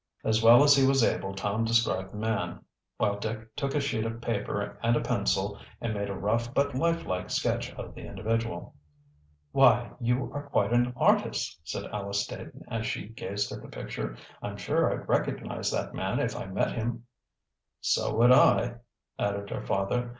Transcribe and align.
As 0.23 0.41
well 0.41 0.63
as 0.63 0.75
he 0.75 0.83
was 0.83 1.03
able 1.03 1.35
Tom 1.35 1.63
described 1.63 2.11
the 2.11 2.17
man, 2.17 2.65
while 2.97 3.19
Dick 3.19 3.55
took 3.55 3.75
a 3.75 3.79
sheet 3.79 4.03
of 4.03 4.19
paper 4.19 4.79
and 4.81 4.95
a 4.95 4.99
pencil 4.99 5.59
and 5.79 5.93
made 5.93 6.09
a 6.09 6.15
rough 6.15 6.51
but 6.55 6.73
life 6.73 7.05
like 7.05 7.29
sketch 7.29 7.71
of 7.75 7.93
the 7.93 8.07
individual. 8.07 8.73
"Why, 9.51 9.91
you 9.99 10.31
are 10.33 10.49
quite 10.49 10.73
an 10.73 10.93
artist!" 10.97 11.61
said 11.65 11.85
Alice 11.93 12.23
Staton 12.23 12.63
as 12.67 12.87
she 12.87 13.09
gazed 13.09 13.51
at 13.51 13.61
the 13.61 13.67
picture. 13.67 14.17
"I'm 14.41 14.57
sure 14.57 14.91
I'd 14.91 15.07
recognize 15.07 15.69
that 15.69 15.93
man 15.93 16.17
if 16.19 16.35
I 16.35 16.47
met 16.47 16.71
him." 16.71 17.05
"So 17.79 18.15
would 18.15 18.31
I," 18.31 18.77
added 19.19 19.51
her 19.51 19.61
father. 19.61 20.09